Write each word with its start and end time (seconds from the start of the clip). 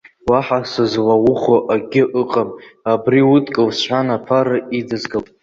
Уаҳа 0.29 0.59
сызлаухәо 0.71 1.57
акгьы 1.73 2.03
ыҟам, 2.21 2.49
абри 2.91 3.21
удкыл 3.33 3.67
сҳәан, 3.77 4.07
аԥара 4.15 4.57
идызгалт. 4.77 5.27